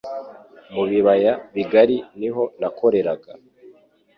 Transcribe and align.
mu 0.73 0.83
Biyaga 0.89 1.31
Bigari 1.55 1.97
niho 2.19 2.43
nakoreraga 2.59 3.31